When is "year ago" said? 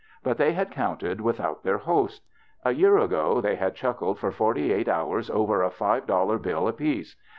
2.73-3.39